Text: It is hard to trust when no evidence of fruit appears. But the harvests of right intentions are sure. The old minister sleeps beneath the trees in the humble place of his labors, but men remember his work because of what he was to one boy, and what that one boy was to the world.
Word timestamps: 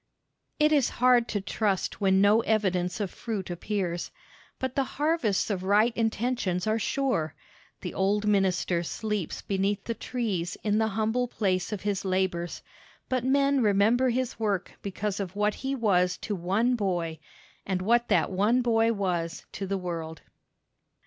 It 0.59 0.71
is 0.71 0.89
hard 0.97 1.27
to 1.27 1.39
trust 1.41 2.01
when 2.01 2.21
no 2.21 2.41
evidence 2.41 2.99
of 2.99 3.11
fruit 3.11 3.51
appears. 3.51 4.09
But 4.57 4.75
the 4.75 4.83
harvests 4.97 5.51
of 5.51 5.61
right 5.61 5.95
intentions 5.95 6.65
are 6.65 6.79
sure. 6.79 7.35
The 7.81 7.93
old 7.93 8.25
minister 8.25 8.81
sleeps 8.81 9.43
beneath 9.43 9.83
the 9.83 9.93
trees 9.93 10.57
in 10.63 10.79
the 10.79 10.87
humble 10.97 11.27
place 11.27 11.71
of 11.71 11.81
his 11.83 12.03
labors, 12.03 12.63
but 13.09 13.23
men 13.23 13.61
remember 13.61 14.09
his 14.09 14.39
work 14.39 14.73
because 14.81 15.19
of 15.19 15.35
what 15.35 15.53
he 15.53 15.75
was 15.75 16.17
to 16.21 16.33
one 16.33 16.73
boy, 16.75 17.19
and 17.63 17.79
what 17.83 18.07
that 18.07 18.31
one 18.31 18.63
boy 18.63 18.91
was 18.93 19.45
to 19.51 19.67
the 19.67 19.77
world. 19.77 20.23